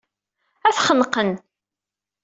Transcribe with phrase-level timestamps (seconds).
[0.67, 1.31] Ad t-xenqen.